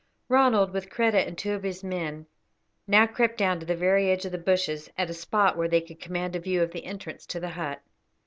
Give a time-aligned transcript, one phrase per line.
[0.29, 2.25] Ronald, with Kreta and two of his men,
[2.87, 5.79] now crept down to the very edge of the bushes at a spot where they
[5.79, 7.83] could command a view of the entrance to the hut.